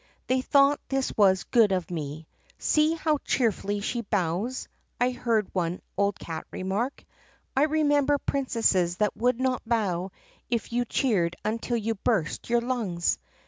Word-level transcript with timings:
They 0.25 0.41
thought 0.41 0.79
this 0.89 1.13
was 1.15 1.43
good 1.43 1.71
of 1.71 1.91
me. 1.91 2.27
'See 2.57 2.95
how 2.95 3.19
cheerfully 3.19 3.81
she 3.81 4.01
bows!' 4.01 4.67
I 4.99 5.11
heard 5.11 5.47
one 5.53 5.79
old 5.95 6.17
cat 6.17 6.47
remark. 6.49 7.05
'I 7.55 7.65
remember 7.65 8.17
princesses 8.17 8.97
that 8.97 9.15
would 9.15 9.39
not 9.39 9.61
bow 9.63 10.09
if 10.49 10.73
you 10.73 10.85
cheered 10.85 11.35
until 11.45 11.77
you 11.77 11.93
burst 11.93 12.49
your 12.49 12.61
lungs. 12.61 13.19